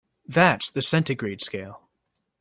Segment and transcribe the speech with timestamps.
[0.27, 1.87] That's the centigrade scale.